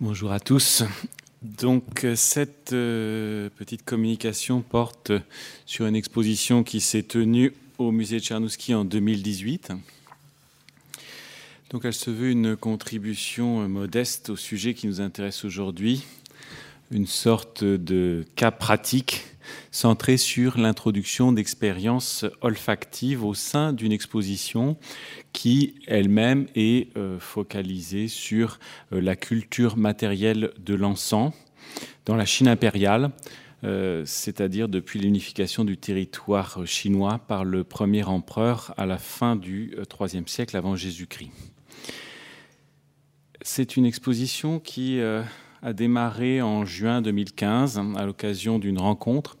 [0.00, 0.84] Bonjour à tous.
[1.42, 5.10] Donc cette euh, petite communication porte
[5.66, 9.72] sur une exposition qui s'est tenue au musée de Tchernouski en 2018.
[11.70, 16.04] Donc elle se veut une contribution euh, modeste au sujet qui nous intéresse aujourd'hui,
[16.92, 19.24] une sorte de cas pratique
[19.70, 24.76] centré sur l'introduction d'expériences olfactives au sein d'une exposition
[25.32, 28.58] qui elle-même est euh, focalisée sur
[28.92, 31.32] euh, la culture matérielle de l'encens
[32.06, 33.10] dans la Chine impériale,
[33.64, 39.76] euh, c'est-à-dire depuis l'unification du territoire chinois par le premier empereur à la fin du
[39.76, 41.30] IIIe siècle avant Jésus-Christ.
[43.42, 45.00] C'est une exposition qui
[45.62, 49.36] a démarré en juin 2015 à l'occasion d'une rencontre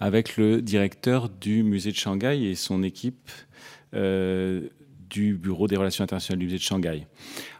[0.00, 3.30] avec le directeur du musée de Shanghai et son équipe
[3.94, 4.68] euh,
[5.10, 7.06] du Bureau des relations internationales du musée de Shanghai.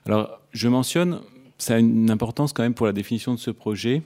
[0.07, 1.21] Alors, je mentionne,
[1.57, 4.03] ça a une importance quand même pour la définition de ce projet,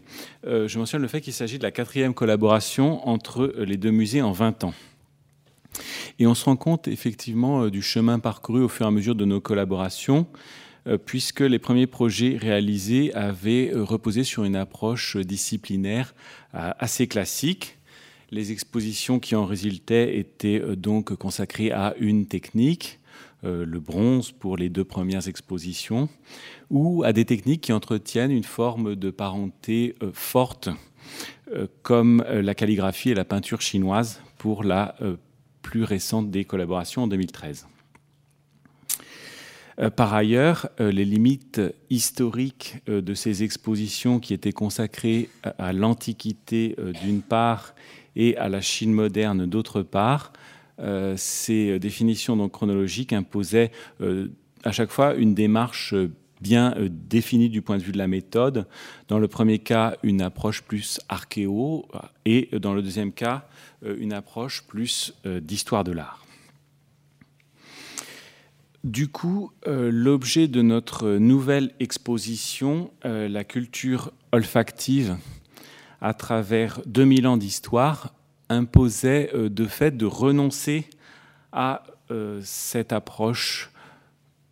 [0.47, 4.23] euh, je mentionne le fait qu'il s'agit de la quatrième collaboration entre les deux musées
[4.23, 4.75] en 20 ans.
[6.19, 9.15] Et on se rend compte effectivement euh, du chemin parcouru au fur et à mesure
[9.15, 10.27] de nos collaborations.
[10.89, 16.15] Euh, puisque les premiers projets réalisés avaient euh, reposé sur une approche disciplinaire
[16.55, 17.79] euh, assez classique.
[18.31, 22.99] Les expositions qui en résultaient étaient donc consacrées à une technique,
[23.43, 26.09] le bronze pour les deux premières expositions,
[26.71, 30.71] ou à des techniques qui entretiennent une forme de parenté forte,
[31.83, 34.97] comme la calligraphie et la peinture chinoise pour la
[35.61, 37.67] plus récente des collaborations en 2013.
[39.79, 45.29] Euh, par ailleurs, euh, les limites historiques euh, de ces expositions qui étaient consacrées
[45.59, 47.75] à l'Antiquité d'une part
[48.17, 50.33] et à la Chine moderne d'autre part,
[51.17, 53.71] ces définitions chronologiques imposaient
[54.65, 55.95] à chaque fois une démarche
[56.41, 58.67] bien définie du point de vue de la méthode.
[59.09, 61.87] Dans le premier cas, une approche plus archéo
[62.25, 63.47] et dans le deuxième cas,
[63.85, 66.22] une approche plus d'histoire de l'art.
[68.85, 75.17] Du coup, euh, l'objet de notre nouvelle exposition, euh, la culture olfactive
[76.01, 78.13] à travers 2000 ans d'histoire,
[78.49, 80.87] imposait euh, de fait de renoncer
[81.53, 81.85] à
[82.43, 83.71] cette approche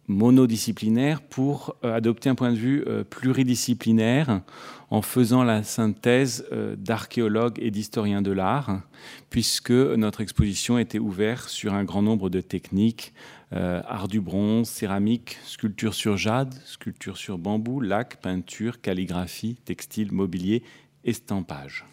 [0.09, 4.41] monodisciplinaire pour adopter un point de vue pluridisciplinaire
[4.89, 6.47] en faisant la synthèse
[6.79, 8.81] d'archéologues et d'historiens de l'art,
[9.29, 13.13] puisque notre exposition était ouverte sur un grand nombre de techniques
[13.53, 20.13] euh, art du bronze, céramique, sculpture sur jade, sculpture sur bambou, lac, peinture, calligraphie, textile,
[20.13, 20.63] mobilier,
[21.05, 21.85] estampage.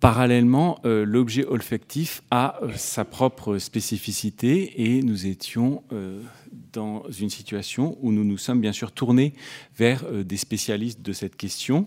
[0.00, 5.84] Parallèlement, euh, l'objet olfactif a euh, sa propre spécificité et nous étions
[6.72, 9.34] dans une situation où nous nous sommes bien sûr tournés
[9.76, 11.86] vers des spécialistes de cette question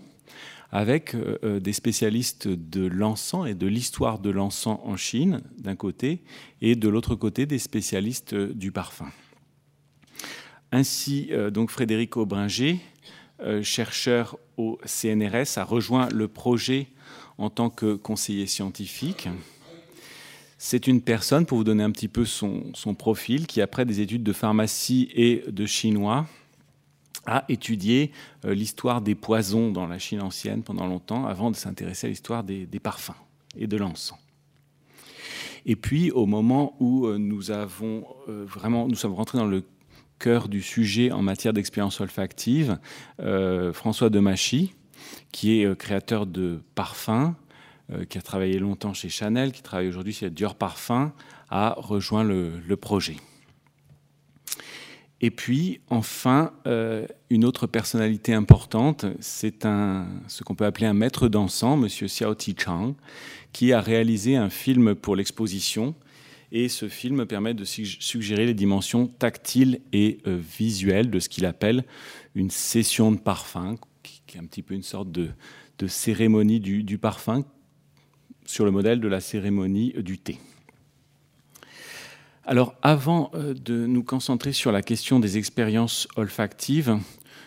[0.72, 5.76] avec euh, euh, des spécialistes de l'encens et de l'histoire de l'encens en Chine, d'un
[5.76, 6.22] côté,
[6.60, 9.10] et de l'autre côté, des spécialistes euh, du parfum.
[10.72, 12.78] Ainsi, donc Frédéric Aubringer,
[13.60, 16.86] chercheur au CNRS, a rejoint le projet
[17.38, 19.28] en tant que conseiller scientifique.
[20.58, 24.00] C'est une personne, pour vous donner un petit peu son, son, profil, qui après des
[24.00, 26.28] études de pharmacie et de chinois,
[27.26, 28.12] a étudié
[28.44, 32.44] euh, l'histoire des poisons dans la Chine ancienne pendant longtemps, avant de s'intéresser à l'histoire
[32.44, 33.14] des, parfums
[33.56, 34.18] et de l'encens.
[35.66, 39.64] Et puis, au moment où euh, nous avons euh, vraiment, nous sommes rentrés dans le
[40.18, 42.78] cœur du sujet en matière d'expérience olfactive,
[43.72, 44.74] François Demachy,
[45.32, 47.32] qui est créateur de parfums,
[48.10, 51.14] qui a travaillé longtemps chez Chanel, qui travaille aujourd'hui chez Dior Parfum,
[51.48, 53.16] a rejoint le projet.
[55.22, 61.28] Et puis, enfin, euh, une autre personnalité importante, c'est ce qu'on peut appeler un maître
[61.28, 62.06] d'encens, M.
[62.06, 62.94] Xiao Ti-Chang,
[63.52, 65.94] qui a réalisé un film pour l'exposition.
[66.52, 71.44] Et ce film permet de suggérer les dimensions tactiles et euh, visuelles de ce qu'il
[71.44, 71.84] appelle
[72.34, 75.28] une session de parfum, qui, est un petit peu une sorte de,
[75.86, 77.44] cérémonie du parfum,
[78.46, 80.38] sur le modèle de la cérémonie du thé.
[82.44, 86.98] Alors avant euh, de nous concentrer sur la question des expériences olfactives,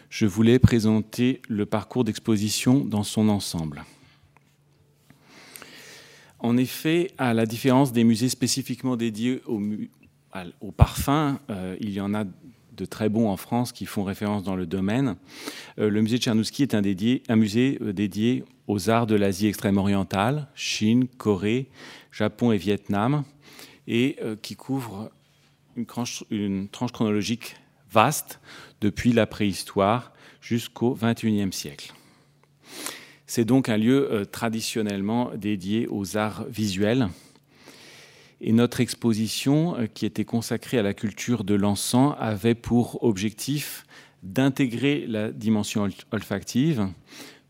[0.10, 3.84] je voulais présenter le parcours d'exposition dans son ensemble.
[6.40, 12.14] En effet, à la différence des musées spécifiquement dédiés au, parfum, euh, il y en
[12.14, 12.26] a
[12.76, 15.16] de très bons en France qui font référence dans le domaine.
[15.80, 16.82] Euh, le musée de Tchernouski est un,
[17.30, 21.70] un musée dédié aux arts de l'Asie extrême orientale, Chine, Corée,
[22.12, 23.24] Japon et Vietnam,
[23.88, 25.12] et euh, qui couvre
[25.76, 26.24] une tranche,
[26.92, 27.56] chronologique
[27.92, 28.40] vaste
[28.82, 31.94] depuis la préhistoire jusqu'au XXIe siècle.
[33.26, 37.10] C'est donc un lieu euh, traditionnellement dédié aux arts visuels.
[38.42, 43.86] Et notre exposition, euh, qui était consacrée à la culture de l'encens, avait pour objectif
[44.22, 46.88] d'intégrer la dimension olfactive,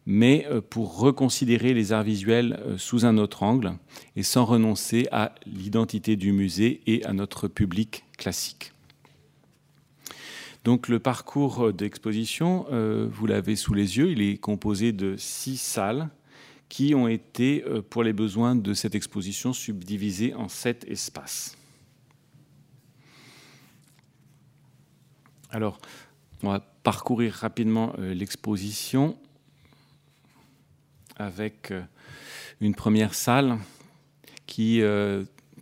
[0.06, 3.74] mais euh, pour reconsidérer les arts visuels sous un autre angle
[4.16, 8.74] et sans renoncer à l'identité du musée et à notre public classique.
[10.64, 15.58] Donc le parcours d'exposition, euh, vous l'avez sous les yeux, il est composé de six
[15.58, 16.10] salles
[16.70, 21.58] qui ont été, euh, pour les besoins de cette exposition, subdivisées en sept espaces.
[25.50, 25.80] Alors,
[26.42, 29.18] on va parcourir rapidement euh, l'exposition
[31.16, 31.74] avec
[32.62, 33.58] une première salle
[34.46, 34.82] qui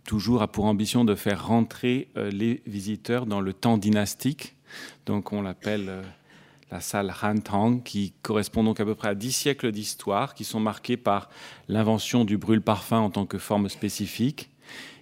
[0.04, 4.56] toujours a pour ambition de faire rentrer les visiteurs dans le temps dynastique.
[5.06, 6.02] Donc on l'appelle euh,
[6.70, 10.60] la salle Han qui correspond donc à peu près à dix siècles d'histoire, qui sont
[10.60, 11.28] marqués par
[11.68, 14.50] l'invention du brûle-parfum en tant que forme spécifique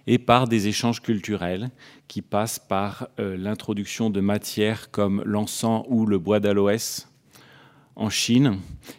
[0.07, 1.69] et par des échanges culturels
[2.07, 7.07] qui passent par euh, l'introduction de matières comme l'encens ou le bois d'aloès
[7.95, 8.57] en Chine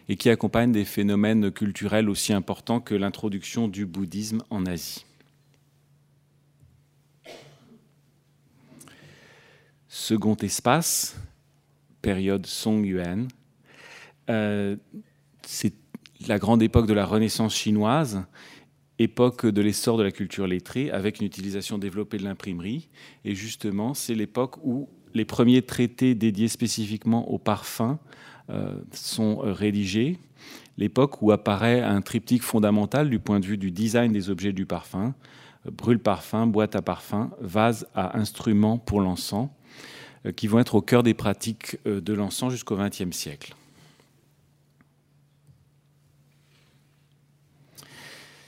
[0.09, 5.05] et qui accompagnent des phénomènes culturels aussi importants que l'introduction du bouddhisme en Asie.
[9.93, 11.15] second espace,
[12.01, 13.27] période Song Yuan.
[14.29, 14.75] Euh,
[15.45, 15.73] c'est
[16.27, 18.25] la grande époque de la Renaissance chinoise,
[18.97, 22.89] époque de l'essor de la culture lettrée, avec une utilisation développée de l'imprimerie.
[23.23, 28.32] Et justement, c'est l'époque où les premiers traités dédiés spécifiquement au parfum euh,
[28.91, 30.19] sont rédigés,
[30.77, 34.65] l'époque où apparaît un triptyque fondamental du point de vue du design des objets du
[34.65, 35.13] parfum,
[35.71, 39.49] brûle-parfum, boîte à parfum, vase à instruments pour l'encens,
[40.25, 43.55] euh, qui vont être au cœur des pratiques euh, de l'encens jusqu'au XXe siècle.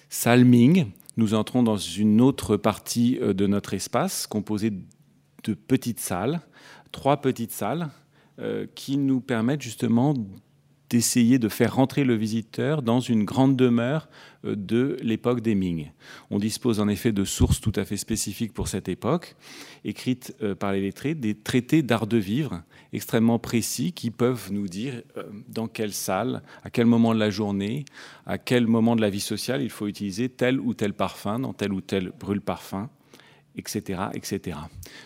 [0.10, 0.88] Salming,
[1.18, 4.72] nous entrons dans une autre partie euh, de notre espace composée
[5.44, 6.42] de petites salles,
[6.92, 7.90] trois petites salles
[8.76, 10.14] qui nous permettent justement
[10.90, 14.08] d'essayer de faire rentrer le visiteur dans une grande demeure
[14.46, 15.92] euh, de l'époque des Ming.
[16.30, 19.36] On dispose en effet de sources tout à fait spécifiques pour cette époque,
[19.84, 22.62] écrites euh, par les lettrés, des traités d'art de vivre
[22.94, 27.30] extrêmement précis qui peuvent nous dire euh, dans quelle salle, à quel moment de la
[27.30, 27.86] journée,
[28.26, 31.54] à quel moment de la vie sociale il faut utiliser tel ou tel parfum dans
[31.54, 32.90] tel ou tel brûle-parfum
[33.58, 34.00] etc..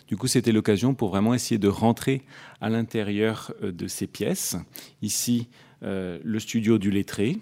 [0.08, 2.22] Du coup, c'était l'occasion pour vraiment essayer de rentrer
[2.62, 4.56] à l'intérieur de ces pièces.
[5.02, 5.48] Ici,
[5.82, 7.38] le studio du lettré,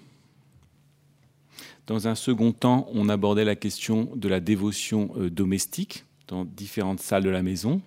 [1.88, 7.00] dans un second temps, on abordait la question de la dévotion euh, domestique dans différentes
[7.00, 7.81] salles de la maison,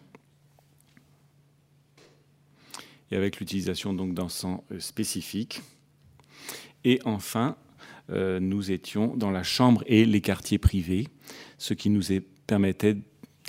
[3.11, 5.61] et avec l'utilisation donc d'encens euh, spécifiques.
[6.85, 7.57] Et enfin,
[8.09, 11.07] euh, nous étions dans la chambre et les quartiers privés,
[11.59, 12.05] ce qui nous
[12.47, 12.97] permettait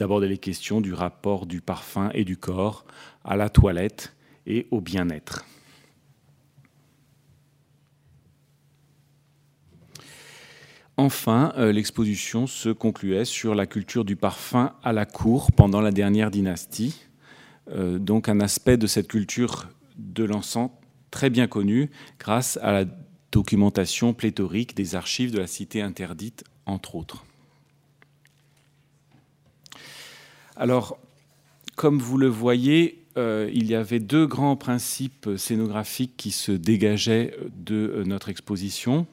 [0.01, 2.86] d'aborder les questions du rapport du parfum et du corps
[3.24, 4.15] à la toilette
[4.48, 5.45] et au bien-être.
[10.98, 15.92] Enfin, euh, l'exposition se concluait sur la culture du parfum à la cour pendant la
[15.92, 17.07] dernière dynastie.
[17.69, 19.68] Euh, donc un aspect de cette culture
[20.00, 20.71] de l'encens
[21.12, 22.86] très bien connu grâce à la
[23.31, 27.24] documentation pléthorique des archives de la cité interdite, entre autres.
[30.55, 30.98] Alors,
[31.75, 37.36] comme vous le voyez, euh, il y avait deux grands principes scénographiques qui se dégageaient
[37.55, 39.08] de notre exposition.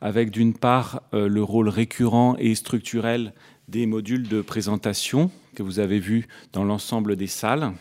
[0.00, 3.32] Avec d'une part euh, le rôle récurrent et structurel
[3.68, 7.72] des modules de présentation que vous avez vus dans l'ensemble des salles,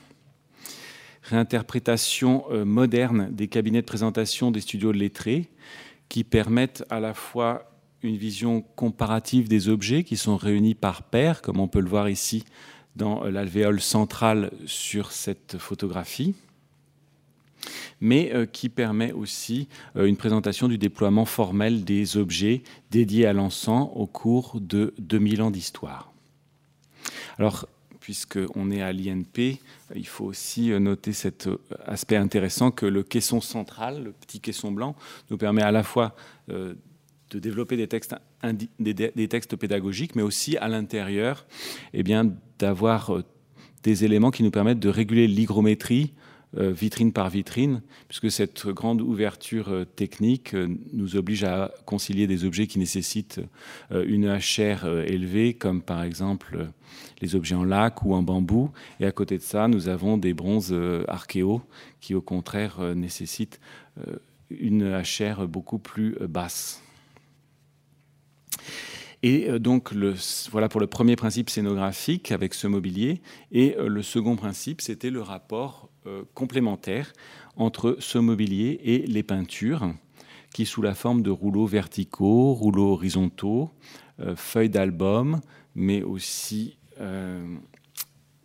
[1.24, 5.50] réinterprétation euh, moderne des cabinets de présentation des studios de lettrés
[6.08, 7.73] qui permettent à la fois
[8.03, 12.10] une vision comparative des objets qui sont réunis par paires, comme on peut le voir
[12.10, 12.43] ici
[12.95, 16.36] dans l'alvéole centrale sur cette photographie,
[18.01, 23.33] mais euh, qui permet aussi euh, une présentation du déploiement formel des objets dédiés à
[23.33, 26.12] l'encens au cours de 2000 ans d'histoire.
[27.39, 27.67] Alors,
[28.01, 29.60] puisqu'on est à l'INP,
[29.95, 31.50] il faut aussi euh, noter cet
[31.86, 34.95] aspect intéressant que le caisson central, le petit caisson blanc,
[35.31, 36.13] nous permet à la fois
[37.34, 37.88] de développer des
[39.28, 41.46] textes, pédagogiques, mais aussi à l'intérieur
[41.94, 42.04] eh
[42.60, 43.24] d'avoir
[43.84, 46.13] des éléments qui nous permettent de réguler l'hygrométrie,
[46.56, 50.56] vitrine par vitrine, puisque cette grande ouverture technique
[50.94, 53.42] nous oblige à concilier des objets qui nécessitent
[53.92, 56.68] une HR élevée, comme par exemple
[57.22, 58.70] les objets en lac ou en bambou.
[59.00, 61.63] Et à côté de ça, nous avons des bronzes archéo
[62.00, 63.60] qui, au contraire, nécessitent
[64.52, 66.84] une HR beaucoup plus basse.
[69.24, 69.94] Et euh, donc,
[70.51, 73.22] voilà pour le premier principe scénographique avec ce mobilier.
[73.51, 77.13] Et euh, le second principe, c'était le rapport euh, complémentaire
[77.56, 79.94] entre ce mobilier et les peintures,
[80.53, 83.72] qui sous la forme de rouleaux verticaux, rouleaux horizontaux,
[84.36, 85.42] feuilles d'album,
[85.75, 86.77] mais aussi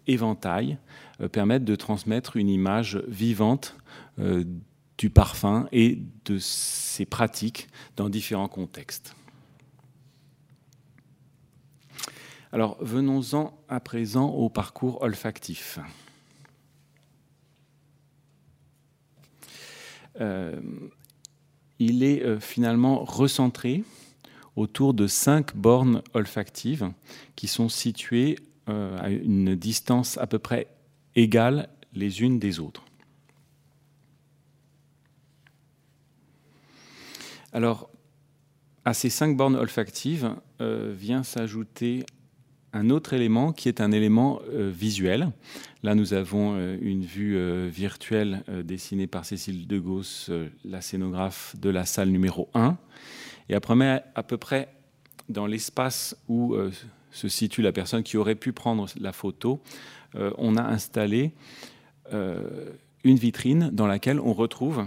[0.07, 0.79] éventails,
[1.33, 3.77] permettent de transmettre une image vivante
[4.99, 9.15] du parfum et de ses pratiques dans différents contextes.
[12.51, 15.79] Alors venons-en à présent au parcours olfactif.
[20.21, 20.59] Euh,
[21.79, 23.85] il est euh, finalement recentré
[24.57, 26.91] autour de cinq bornes olfactives
[27.37, 28.37] qui sont situées
[28.69, 30.69] euh, à une distance à peu près
[31.15, 32.85] égale les unes des autres.
[37.53, 37.91] Alors,
[38.85, 42.05] à ces cinq bornes olfactives vient s'ajouter
[42.73, 45.31] un autre élément qui est un élément euh, visuel.
[45.83, 50.31] Là, nous avons euh, une vue euh, virtuelle dessinée par Cécile Degausse,
[50.65, 52.77] la scénographe de la salle numéro 1.
[53.49, 54.69] Et après, à peu près
[55.29, 56.57] dans l'espace où
[57.11, 59.61] se situe la personne qui aurait pu prendre la photo,
[60.15, 61.33] on a installé
[62.13, 64.87] une vitrine dans laquelle on retrouve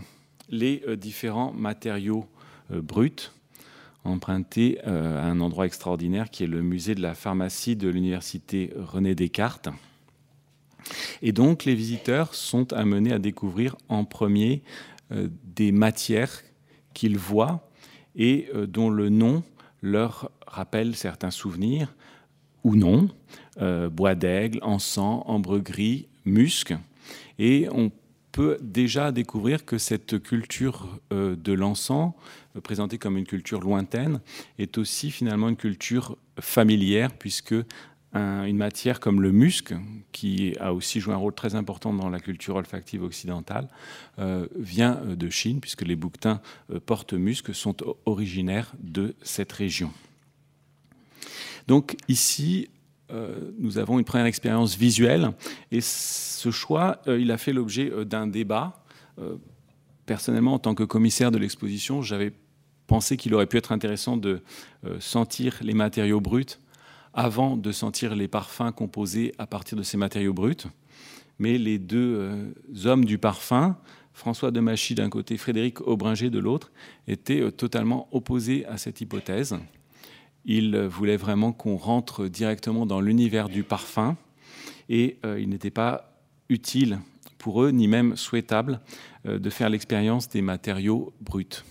[0.50, 2.27] les différents matériaux
[2.69, 3.31] bruts
[4.03, 8.74] emprunté euh, à un endroit extraordinaire qui est le musée de la pharmacie de l'université
[8.75, 9.70] René Descartes.
[11.22, 14.63] Et donc les visiteurs sont amenés à découvrir en premier
[15.12, 16.41] euh, des matières
[16.93, 17.67] qu'ils voient
[18.15, 19.43] et euh, dont le nom
[19.81, 21.93] leur rappelle certains souvenirs
[22.63, 23.10] ou non,
[23.91, 26.75] bois d'aigle, encens, ambre gris, musc.
[27.39, 27.91] Et on
[28.31, 32.13] peut déjà découvrir que cette culture de l'encens
[32.59, 34.19] présentée comme une culture lointaine,
[34.59, 37.55] est aussi finalement une culture familière, puisque
[38.13, 39.73] une matière comme le musc,
[40.11, 43.69] qui a aussi joué un rôle très important dans la culture olfactive occidentale,
[44.19, 49.93] euh, vient de Chine, puisque les bouquetins euh, porte-musc sont originaires de cette région.
[51.67, 52.80] Donc ici, euh,
[53.60, 55.32] nous avons une première expérience visuelle,
[55.72, 58.84] et ce choix, il a fait l'objet d'un débat
[60.06, 62.34] personnellement, en tant que commissaire de l'exposition, j'avais
[62.86, 64.41] pensé qu'il aurait pu être intéressant de
[64.86, 66.60] euh, sentir les matériaux bruts
[67.13, 70.68] avant de sentir les parfums composés à partir de ces matériaux bruts.
[71.39, 73.77] Mais les deux euh, hommes du parfum,
[74.13, 76.72] François de Machy d'un côté, Frédéric Aubringer de l'autre,
[77.08, 79.58] étaient euh, totalement opposés à cette hypothèse.
[80.45, 84.17] Ils voulaient vraiment qu'on rentre directement dans l'univers du parfum
[84.89, 86.17] et il n'était pas
[86.50, 87.00] utile
[87.38, 88.81] pour eux, ni même souhaitable,
[89.25, 91.63] de faire l'expérience des matériaux bruts.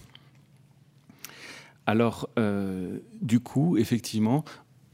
[1.90, 4.44] Alors, euh, du coup, effectivement,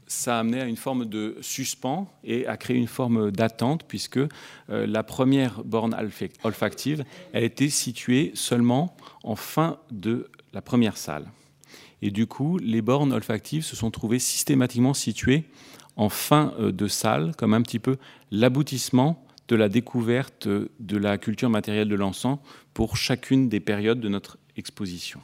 [0.07, 4.17] ça a amené à une forme de suspens et à créer une forme d'attente, puisque
[4.17, 4.27] euh,
[4.67, 5.95] la première borne
[6.43, 7.03] olfactive,
[7.33, 11.27] elle était située seulement en fin de la première salle.
[12.01, 15.45] Et du coup, les bornes olfactives se sont trouvées systématiquement situées
[15.95, 17.97] en fin euh, de salle, comme un petit peu
[18.31, 22.39] l'aboutissement de la découverte de la culture matérielle de l'encens
[22.73, 25.21] pour chacune des périodes de notre exposition.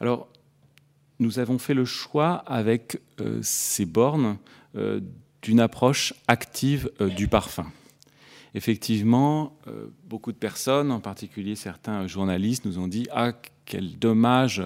[0.00, 0.28] Alors,
[1.18, 4.36] nous avons fait le choix avec euh, ces bornes
[4.76, 5.00] euh,
[5.42, 7.66] d'une approche active euh, du parfum.
[8.56, 9.52] Effectivement,
[10.08, 13.32] beaucoup de personnes, en particulier certains journalistes, nous ont dit Ah,
[13.66, 14.62] quel dommage,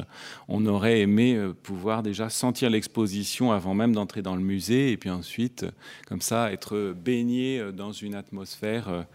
[0.47, 5.11] on aurait aimé pouvoir déjà sentir l'exposition avant même d'entrer dans le musée, et puis
[5.11, 5.67] ensuite,
[6.07, 9.07] comme ça, être baigné dans une atmosphère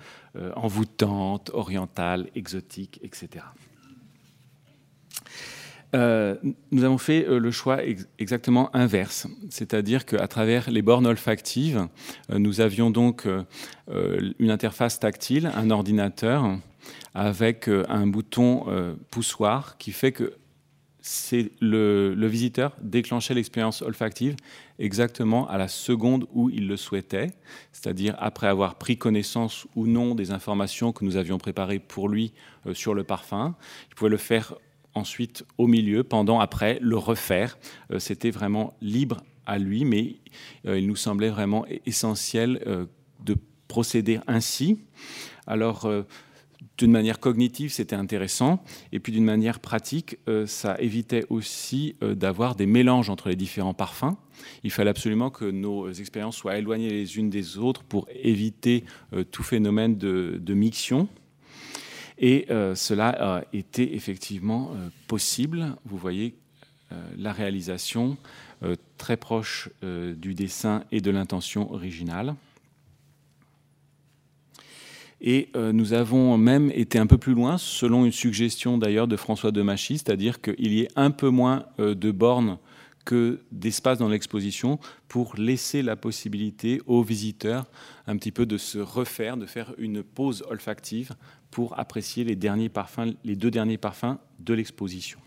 [0.55, 3.45] envoûtante, orientale, exotique, etc.
[5.93, 6.35] Euh,
[6.71, 7.79] nous avons fait euh, le choix
[8.17, 11.87] exactement inverse, c'est-à-dire qu'à travers les bornes olfactives,
[12.31, 13.27] euh, nous avions donc
[14.39, 16.57] une interface tactile, un ordinateur
[17.13, 18.65] avec un bouton
[19.11, 20.33] poussoir qui fait que
[21.01, 24.35] c'est le, le, visiteur déclenchait l'expérience olfactive
[24.79, 27.31] exactement à la seconde où il le souhaitait,
[27.71, 32.33] c'est-à-dire après avoir pris connaissance ou non des informations que nous avions préparées pour lui
[32.73, 33.55] sur le parfum.
[33.91, 34.55] Il pouvait le faire
[34.95, 37.59] ensuite au milieu, pendant, après, le refaire.
[37.91, 40.15] Euh, c'était vraiment libre à lui, mais
[40.65, 42.85] euh, il nous semblait vraiment essentiel euh,
[43.23, 43.35] de
[43.67, 44.79] procéder ainsi.
[45.47, 45.91] Alors,
[46.77, 48.63] d'une manière cognitive, c'était intéressant.
[48.91, 54.15] Et puis d'une manière pratique, ça évitait aussi d'avoir des mélanges entre les différents parfums.
[54.63, 58.85] Il fallait absolument que nos expériences soient éloignées les unes des autres pour éviter
[59.31, 61.07] tout phénomène de, de mixion.
[62.17, 62.45] Et
[62.75, 64.71] cela a été effectivement
[65.07, 65.75] possible.
[65.83, 66.35] Vous voyez
[67.17, 68.15] la réalisation
[68.97, 72.35] très proche du dessin et de l'intention originale.
[75.21, 79.15] Et euh, nous avons même été un peu plus loin, selon une suggestion d'ailleurs de
[79.15, 82.57] François de Machy, c'est-à-dire qu'il y ait un peu moins euh, de bornes
[83.05, 87.69] que d'espace dans l'exposition pour laisser la possibilité aux visiteurs
[88.07, 91.13] un petit peu de se refaire, de faire une pause olfactive
[91.51, 95.19] pour apprécier les, derniers parfums, les deux derniers parfums de l'exposition.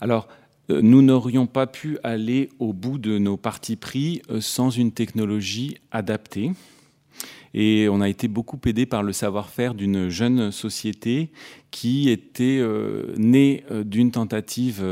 [0.00, 0.28] Alors,
[0.70, 4.92] euh, nous n'aurions pas pu aller au bout de nos partis pris euh, sans une
[4.92, 6.52] technologie adaptée.
[7.54, 11.30] Et on a été beaucoup aidé par le savoir-faire d'une jeune société
[11.70, 14.84] qui était euh, née d'une tentative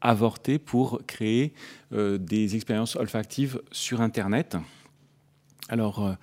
[0.00, 1.52] avortée pour créer
[1.92, 4.56] des expériences olfactives sur Internet.
[5.68, 6.14] Alors,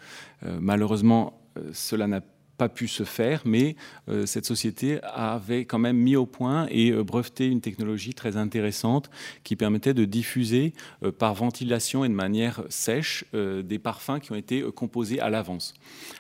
[0.42, 1.40] malheureusement,
[1.74, 2.22] cela n'a
[2.58, 3.76] pas pu se faire, mais
[4.10, 8.38] euh, cette société avait quand même mis au point et euh, breveté une technologie très
[8.38, 9.10] intéressante
[9.44, 14.36] qui permettait de diffuser euh, par ventilation et de manière sèche des parfums qui ont
[14.36, 15.74] été composés à l'avance.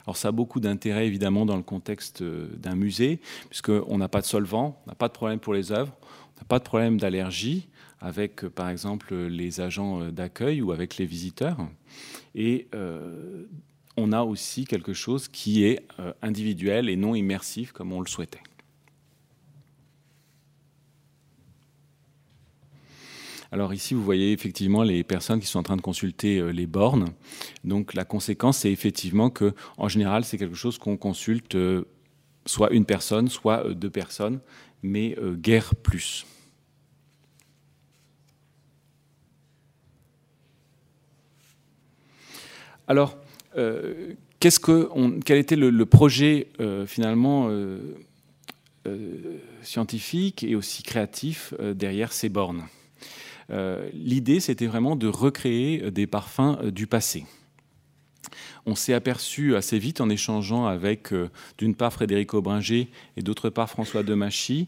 [0.06, 4.26] Alors ça a beaucoup d'intérêt évidemment dans le contexte d'un musée, puisqu'on n'a pas de
[4.26, 5.96] solvant, on n'a pas de problème pour les œuvres,
[6.36, 7.68] on n'a pas de problème d'allergie
[8.00, 11.58] avec par exemple les agents d'accueil ou avec les visiteurs.
[12.36, 12.68] Et
[13.98, 18.08] on a aussi quelque chose qui est euh, individuel et non immersif comme on le
[18.08, 18.42] souhaitait.
[23.52, 26.66] Alors ici, vous voyez effectivement les personnes qui sont en train de consulter euh, les
[26.66, 27.10] bornes.
[27.64, 31.86] Donc la conséquence, c'est effectivement que, en général, c'est quelque chose qu'on consulte euh,
[32.48, 34.40] soit une personne, soit deux personnes,
[34.82, 36.26] mais guère plus.
[42.86, 43.18] Alors,
[43.58, 44.90] euh, qu'est-ce que
[45.26, 47.80] quel était le, projet euh, finalement euh,
[49.62, 52.64] scientifique et aussi créatif derrière ces bornes?
[53.94, 57.26] L'idée, c'était vraiment de recréer des parfums du passé.
[58.66, 61.14] On s'est aperçu assez vite en échangeant avec,
[61.60, 64.66] d'une part, Frédéric Aubringer et d'autre part, François Demachy,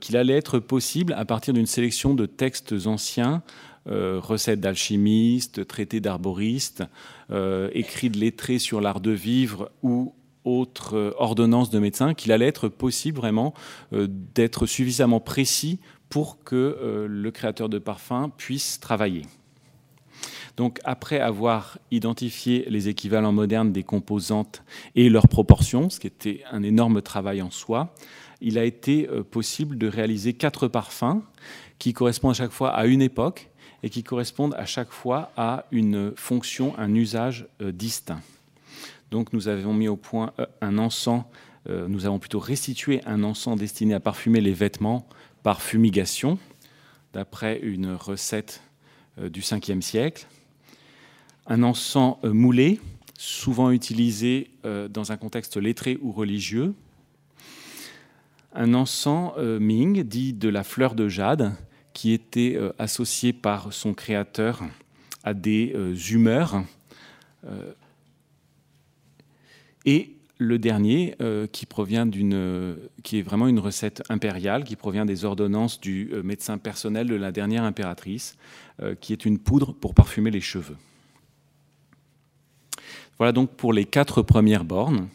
[0.00, 3.42] qu'il allait être possible, à partir d'une sélection de textes anciens,
[3.86, 6.84] recettes d'alchimistes, traités d'arboristes,
[7.30, 12.32] euh, écrits de lettrés sur l'art de vivre ou autres euh, ordonnances de médecins, qu'il
[12.32, 13.54] allait être possible vraiment
[13.92, 19.22] d'être suffisamment précis pour que le créateur de parfum puisse travailler.
[20.56, 24.62] Donc après avoir identifié les équivalents modernes des composantes
[24.94, 27.92] et leurs proportions, ce qui était un énorme travail en soi,
[28.40, 31.22] il a été possible de réaliser quatre parfums
[31.80, 33.50] qui correspondent à chaque fois à une époque
[33.86, 38.20] et qui correspondent à chaque fois à une fonction, un usage euh, distinct.
[39.12, 41.22] Donc nous avons mis au point euh, un encens,
[41.70, 45.06] euh, nous avons plutôt restitué un encens destiné à parfumer les vêtements
[45.44, 46.36] par fumigation,
[47.12, 48.60] d'après une recette
[49.18, 50.26] du 5e siècle.
[51.46, 52.80] Un encens moulé,
[53.16, 54.50] souvent utilisé
[54.90, 56.74] dans un contexte lettré ou religieux.
[58.52, 61.54] Un encens Ming, dit de la fleur de jade,
[61.96, 64.60] qui était euh, associé par son créateur
[65.24, 66.62] à des euh, humeurs.
[67.46, 67.72] Euh,
[69.86, 71.16] et le dernier,
[71.54, 77.32] qui est vraiment une recette impériale, qui provient des ordonnances du médecin personnel de la
[77.32, 78.36] dernière impératrice,
[79.00, 80.76] qui est une poudre pour parfumer les cheveux.
[83.16, 85.08] Voilà donc pour les quatre premières bornes.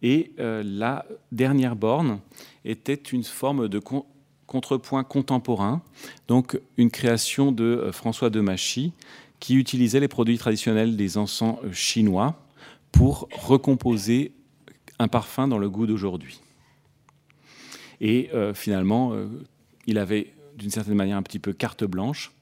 [0.00, 2.20] Et la dernière borne
[2.64, 3.80] était une forme de
[4.52, 5.80] contrepoint contemporain,
[6.28, 8.92] donc une création de euh, François de Machy,
[9.40, 12.36] qui utilisait les produits traditionnels des encens euh, chinois
[12.92, 14.32] pour recomposer
[14.98, 16.42] un parfum dans le goût d'aujourd'hui.
[18.02, 19.14] Et euh, finalement,
[19.86, 22.32] il avait d'une certaine manière un petit peu carte blanche,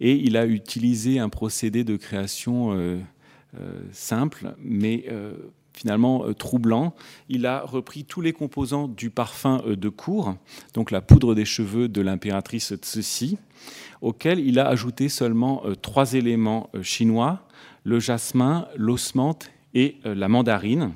[0.00, 3.00] et il a utilisé un procédé de création
[3.90, 5.06] simple, mais
[5.78, 6.94] finalement euh, troublant.
[7.28, 10.34] Il a repris tous les composants du parfum euh, de cour,
[10.74, 13.38] donc la poudre des cheveux de l'impératrice Ceci,
[14.00, 17.46] auquel il a ajouté seulement euh, trois éléments chinois,
[17.84, 20.92] le jasmin, l'osmante et la mandarine.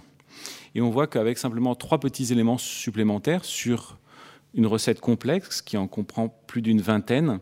[0.74, 3.98] Et on voit qu'avec simplement trois petits éléments supplémentaires sur
[4.54, 7.40] une recette complexe qui en comprend plus d'une vingtaine,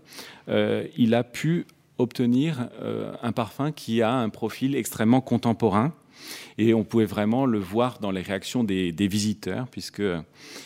[0.49, 1.67] il a pu
[1.99, 2.69] obtenir
[3.23, 5.95] un parfum qui a un profil extrêmement contemporain.
[6.59, 10.03] Et on pouvait vraiment le voir dans les réactions des, visiteurs, puisque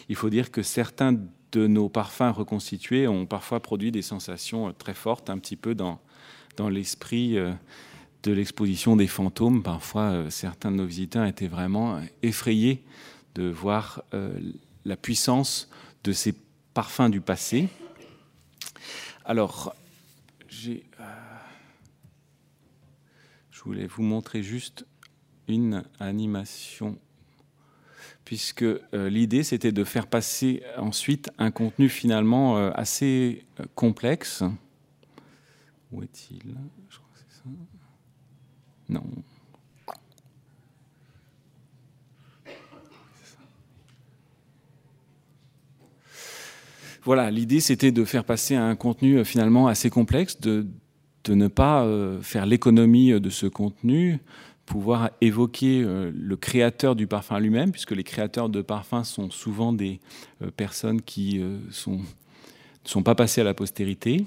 [0.09, 1.17] il faut dire que certains
[1.53, 6.01] de nos parfums reconstitués ont parfois produit des sensations très fortes, un petit peu dans,
[6.57, 9.63] dans l'esprit de l'exposition des fantômes.
[9.63, 12.83] Parfois, certains de nos visiteurs étaient vraiment effrayés
[13.37, 14.03] de voir
[14.85, 15.71] la puissance
[16.03, 16.35] de ces
[16.75, 17.69] parfums du passé.
[19.25, 19.75] Alors,
[20.49, 21.05] j'ai, euh,
[23.51, 24.87] je voulais vous montrer juste
[25.49, 26.99] une animation,
[28.25, 34.43] puisque euh, l'idée c'était de faire passer ensuite un contenu finalement euh, assez complexe.
[35.93, 36.55] Où est-il?
[36.89, 37.51] Je crois que c'est ça.
[38.89, 39.05] Non.
[47.05, 50.67] Voilà, l'idée c'était de faire passer un contenu euh, finalement assez complexe, de,
[51.25, 54.21] de ne pas euh, faire l'économie euh, de ce contenu,
[54.67, 60.01] pouvoir évoquer le créateur du parfum lui-même, puisque les créateurs de parfums sont souvent des
[60.57, 64.27] personnes qui sont, ne sont pas passées à la postérité.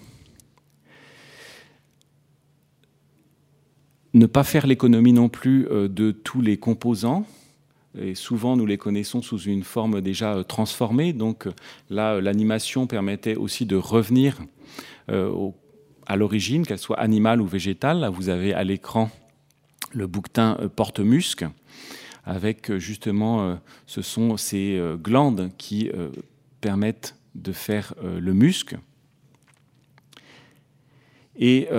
[4.13, 7.26] Ne pas faire l'économie non plus de tous les composants,
[8.00, 11.13] et souvent nous les connaissons sous une forme déjà euh, transformée.
[11.13, 11.52] Donc euh,
[11.89, 14.39] là, euh, l'animation permettait aussi de revenir
[16.06, 18.00] à l'origine, qu'elle soit animale ou végétale.
[18.00, 19.10] Là, vous avez à l'écran
[19.93, 21.45] le bouquetin porte-musc,
[22.26, 25.89] avec justement, ce sont ces glandes qui
[26.60, 28.76] permettent de faire le musc.
[31.38, 31.69] Et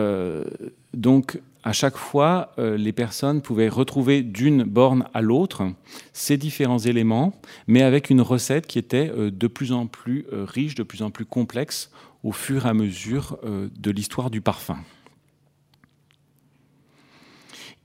[0.94, 5.64] donc, à chaque fois, euh, les personnes pouvaient retrouver d'une borne à l'autre
[6.12, 7.34] ces différents éléments,
[7.66, 11.02] mais avec une recette qui était euh, de plus en plus euh, riche, de plus
[11.02, 11.90] en plus complexe
[12.24, 14.78] au fur et à mesure de l'histoire du parfum.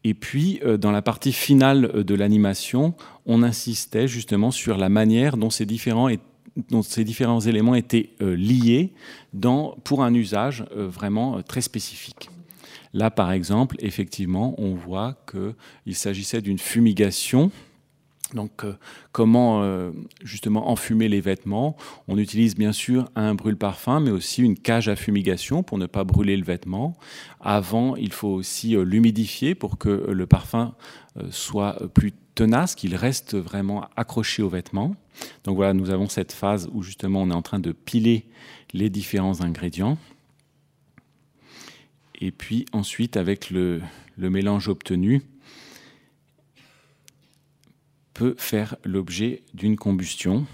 [0.04, 2.94] Et puis, dans la partie finale de l'animation,
[3.26, 6.10] on insistait justement sur la manière dont ces différents,
[7.40, 8.92] éléments étaient liés
[9.34, 12.30] dans, pour un usage vraiment très spécifique.
[12.94, 17.52] Là, par exemple, effectivement, on voit qu'il s'agissait d'une fumigation.
[18.34, 18.74] Donc, euh,
[19.12, 19.92] comment euh,
[20.24, 21.76] justement enfumer les vêtements?
[22.08, 26.04] On utilise bien sûr un brûle-parfum, mais aussi une cage à fumigation pour ne pas
[26.04, 26.98] brûler le vêtement.
[27.40, 30.74] Avant, il faut aussi euh, l'humidifier pour que le parfum
[31.30, 34.96] soit plus tenace, qu'il reste vraiment accroché au vêtement.
[35.44, 38.26] Donc voilà, nous avons cette phase où justement on est en train de piler
[38.74, 40.00] les différents ingrédients.
[42.20, 43.82] Et puis ensuite, avec le,
[44.18, 45.22] mélange obtenu,
[48.14, 50.46] peut faire l'objet d'une combustion.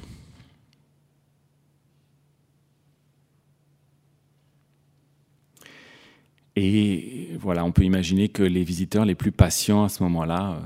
[6.56, 10.62] Et voilà, on peut imaginer que les visiteurs les plus patients à ce moment-là,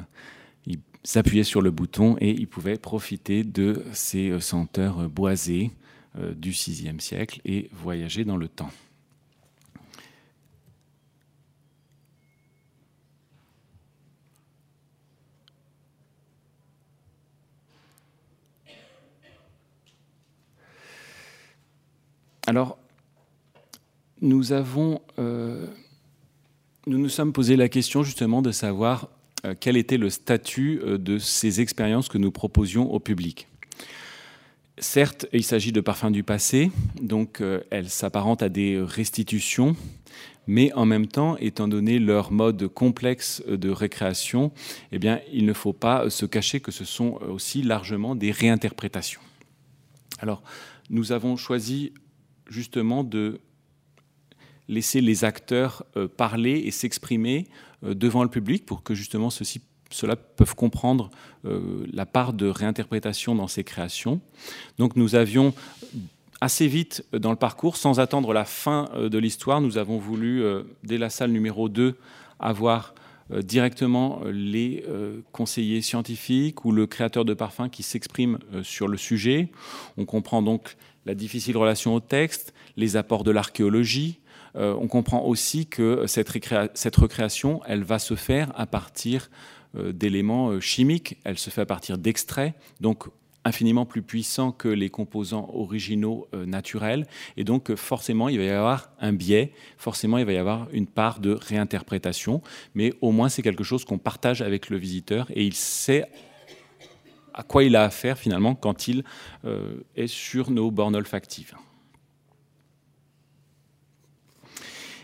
[0.69, 5.71] euh, s'appuyaient sur le bouton et ils pouvaient profiter de ces senteurs boisées
[6.17, 8.71] euh, du VIe siècle et voyager dans le temps.
[22.45, 22.77] Alors,
[24.21, 25.65] nous avons, euh,
[26.87, 29.09] nous nous sommes posé la question justement de savoir
[29.45, 33.47] euh, quel était le statut euh, de ces expériences que nous proposions au public.
[34.77, 39.75] Certes, il s'agit de parfums du passé, donc elles s'apparentent à des restitutions,
[40.47, 44.51] mais en même temps, étant donné leur mode complexe de récréation,
[44.91, 49.21] eh bien, il ne faut pas se cacher que ce sont aussi largement des réinterprétations.
[50.17, 50.41] Alors,
[50.89, 51.93] nous avons choisi
[52.53, 53.39] justement de
[54.69, 57.47] laisser les acteurs euh, parler et s'exprimer
[57.83, 61.11] euh, devant le public pour que justement ceux-ci cela peuvent comprendre
[61.45, 64.21] euh, la part de réinterprétation dans ces créations.
[64.79, 65.53] Donc nous avions
[66.41, 70.43] assez vite dans le parcours, sans attendre la fin de l'histoire, nous avons voulu,
[70.83, 71.95] dès la salle numéro 2,
[72.39, 72.95] avoir
[73.29, 74.83] directement les
[75.31, 79.53] conseillers scientifiques ou le créateur de parfums qui s'expriment sur le sujet.
[79.95, 84.19] On comprend donc la difficile relation au texte, les apports de l'archéologie.
[84.55, 89.29] Euh, on comprend aussi que cette, recréation, elle va se faire à partir
[89.75, 93.05] euh, d'éléments euh, chimiques, elle se fait à partir d'extraits, donc
[93.45, 97.05] infiniment plus puissants que les composants originaux naturels.
[97.35, 100.87] Et donc forcément, il va y avoir un biais, forcément, il va y avoir une
[100.87, 102.41] part de réinterprétation,
[102.73, 106.05] mais au moins c'est quelque chose qu'on partage avec le visiteur et il sait
[107.33, 109.03] à quoi il a affaire finalement quand il
[109.95, 111.55] est sur nos bornes olfactives.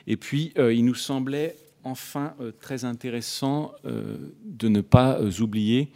[0.07, 5.91] Et puis, il nous semblait enfin très intéressant de ne pas oublier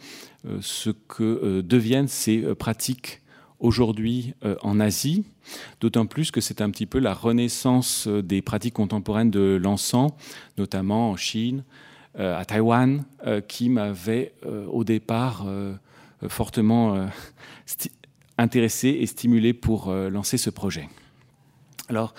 [0.60, 3.20] ce que deviennent ces pratiques
[3.58, 5.24] aujourd'hui en Asie,
[5.80, 10.12] d'autant plus que c'est un petit peu la renaissance des pratiques contemporaines de l'encens,
[10.58, 11.64] notamment en Chine,
[12.16, 13.04] à Taïwan,
[13.48, 14.34] qui m'avait
[14.70, 15.46] au départ
[16.28, 17.08] fortement
[18.38, 20.88] intéressé et stimulé pour lancer ce projet.
[21.88, 22.14] Alors,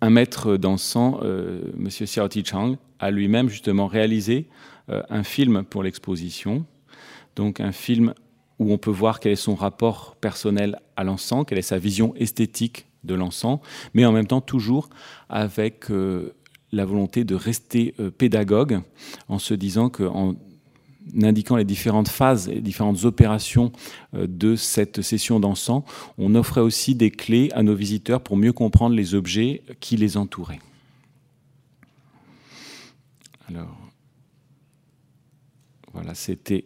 [0.00, 1.88] un maître dansant, euh, M.
[1.88, 4.46] Xiao Chang, a lui-même justement réalisé
[4.90, 6.64] euh, un film pour l'exposition.
[7.34, 8.14] Donc un film
[8.58, 12.14] où on peut voir quel est son rapport personnel à l'encens, quelle est sa vision
[12.16, 13.60] esthétique de l'encens,
[13.94, 14.88] mais en même temps toujours
[15.28, 16.34] avec euh,
[16.72, 18.80] la volonté de rester pédagogue
[19.28, 20.34] en se disant qu'en
[21.22, 23.72] indiquant les différentes phases et différentes opérations
[24.14, 25.82] euh, de cette session d'encens,
[26.18, 30.16] on offrait aussi des clés à nos visiteurs pour mieux comprendre les objets qui les
[30.16, 30.60] entouraient.
[33.48, 33.76] Alors,
[35.92, 36.64] voilà, c'était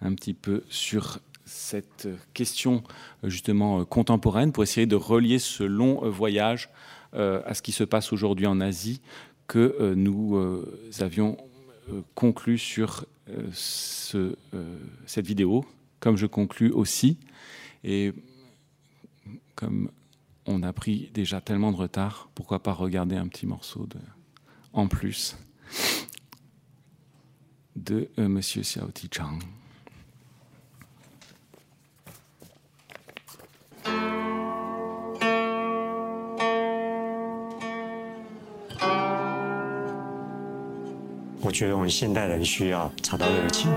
[0.00, 2.82] un petit peu sur cette question
[3.24, 6.70] justement contemporaine pour essayer de relier ce long voyage
[7.14, 9.02] euh, à ce qui se passe aujourd'hui en Asie
[9.46, 10.38] que euh, nous
[11.00, 11.36] avions
[12.14, 15.64] conclu sur euh, euh, cette vidéo,
[16.00, 17.18] comme je conclus aussi.
[17.84, 18.12] Et
[19.54, 19.90] comme
[20.46, 23.98] on a pris déjà tellement de retard, pourquoi pas regarder un petit morceau de,
[24.72, 25.36] en plus
[27.76, 29.38] de euh, Monsieur Xiao Chang.
[41.50, 43.68] 我觉得我们现代人需要找到热情，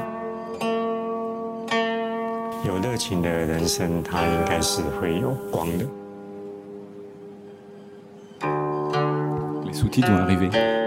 [2.68, 5.86] 有热情的人生，它应该是会有光的。
[9.66, 10.83] Les sous-titres vont arriver.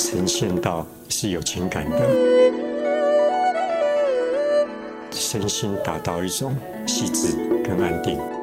[0.00, 2.00] 呈现到是有情感的。
[5.12, 8.39] 身心达到一种细致跟安定。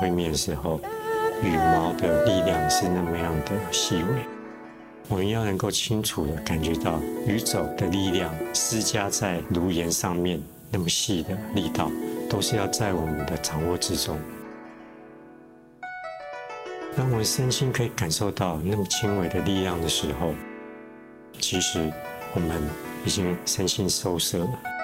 [0.00, 0.80] 会面的时候，
[1.42, 4.04] 羽毛的力量是那么样的细微，
[5.08, 11.90] 我们要能够清楚的感觉到宇宙的力量施加在炉岩上面那么细的力道，
[12.30, 14.18] 都是要在我们的掌握之中。
[16.96, 20.32] 当我们身心可以感受到那么轻微的力量的时候，
[21.38, 21.92] 其实
[22.34, 22.58] 我们
[23.04, 24.79] 已经身心收摄了。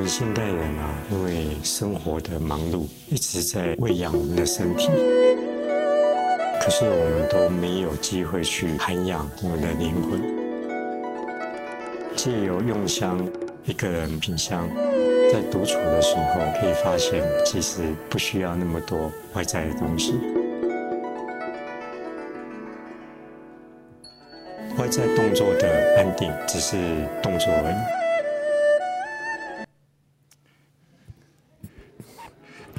[0.00, 4.88] 我们现代人啊，因为生活的忙碌，一直在喂养我们的身体，
[6.58, 10.18] 可是我们都没有机会去涵养我们的灵魂。
[12.16, 13.20] 借由用香，
[13.66, 14.66] 一个人品香，
[15.30, 20.14] 在独处的时候，可以发现其实不需要那么多外在的东西，
[24.78, 26.78] 外在动作的安定只是
[27.22, 28.09] 动作而已。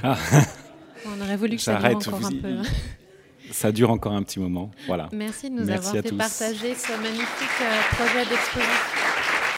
[0.04, 0.18] Ah.
[1.06, 2.58] On aurait voulu que ça, dure encore un peu.
[3.52, 4.72] Ça dure encore un petit moment.
[4.88, 5.10] Voilà.
[5.12, 9.01] Merci de nous avoir fait partager ce magnifique euh, projet d'exposition.